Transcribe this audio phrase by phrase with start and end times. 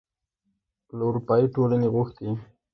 [0.97, 2.29] له اروپايي ټولنې غوښتي